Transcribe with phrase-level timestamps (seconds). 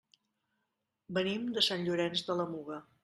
[1.17, 2.81] Venim de Sant Llorenç de la Muga.